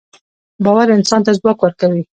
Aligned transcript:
باورانسان 0.63 1.21
ته 1.25 1.31
ځواک 1.39 1.59
ورکوي 1.61 2.01